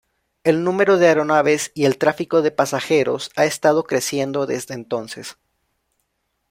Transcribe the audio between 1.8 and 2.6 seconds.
el tráfico de